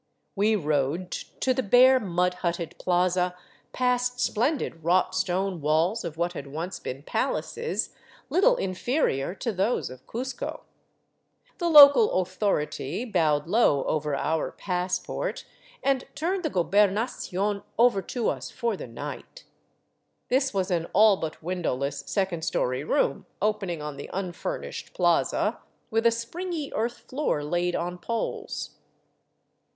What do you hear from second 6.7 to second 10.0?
been palaces little inferior to those